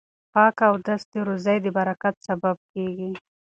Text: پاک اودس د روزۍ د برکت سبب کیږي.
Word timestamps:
پاک 0.33 0.57
اودس 0.69 1.01
د 1.13 1.15
روزۍ 1.27 1.57
د 1.65 1.67
برکت 1.77 2.15
سبب 2.27 2.55
کیږي. 2.71 3.09